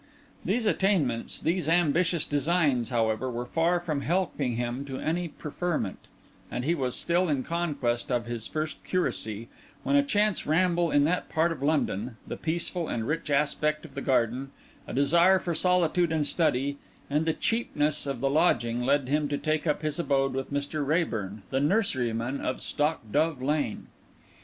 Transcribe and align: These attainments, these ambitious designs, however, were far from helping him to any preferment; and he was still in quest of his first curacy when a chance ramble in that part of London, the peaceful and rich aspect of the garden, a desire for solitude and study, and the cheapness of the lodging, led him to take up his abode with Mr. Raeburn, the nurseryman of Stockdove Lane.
These 0.43 0.65
attainments, 0.65 1.39
these 1.39 1.69
ambitious 1.69 2.25
designs, 2.25 2.89
however, 2.89 3.29
were 3.29 3.45
far 3.45 3.79
from 3.79 4.01
helping 4.01 4.55
him 4.55 4.83
to 4.85 4.97
any 4.97 5.27
preferment; 5.27 5.99
and 6.49 6.65
he 6.65 6.73
was 6.73 6.95
still 6.95 7.29
in 7.29 7.43
quest 7.43 8.11
of 8.11 8.25
his 8.25 8.47
first 8.47 8.83
curacy 8.83 9.47
when 9.83 9.95
a 9.95 10.01
chance 10.01 10.47
ramble 10.47 10.89
in 10.89 11.03
that 11.03 11.29
part 11.29 11.51
of 11.51 11.61
London, 11.61 12.17
the 12.25 12.35
peaceful 12.35 12.87
and 12.87 13.07
rich 13.07 13.29
aspect 13.29 13.85
of 13.85 13.93
the 13.93 14.01
garden, 14.01 14.49
a 14.87 14.93
desire 14.95 15.37
for 15.37 15.53
solitude 15.53 16.11
and 16.11 16.25
study, 16.25 16.79
and 17.07 17.27
the 17.27 17.33
cheapness 17.33 18.07
of 18.07 18.21
the 18.21 18.29
lodging, 18.31 18.81
led 18.81 19.07
him 19.07 19.27
to 19.27 19.37
take 19.37 19.67
up 19.67 19.83
his 19.83 19.99
abode 19.99 20.33
with 20.33 20.51
Mr. 20.51 20.83
Raeburn, 20.83 21.43
the 21.51 21.59
nurseryman 21.59 22.41
of 22.43 22.57
Stockdove 22.59 23.39
Lane. 23.39 23.85